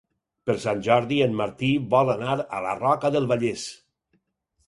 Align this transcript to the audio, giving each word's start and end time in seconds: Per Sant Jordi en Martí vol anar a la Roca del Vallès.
Per 0.49 0.53
Sant 0.61 0.79
Jordi 0.87 1.19
en 1.25 1.35
Martí 1.41 1.69
vol 1.91 2.09
anar 2.15 2.39
a 2.59 2.63
la 2.67 2.73
Roca 2.79 3.11
del 3.17 3.31
Vallès. 3.33 3.67